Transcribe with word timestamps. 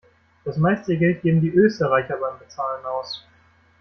Das 0.45 0.57
meiste 0.57 0.97
Geld 0.97 1.21
geben 1.21 1.41
die 1.41 1.53
Österreicher 1.53 2.17
beim 2.17 2.39
Bezahlen 2.39 2.83
aus. 2.87 3.23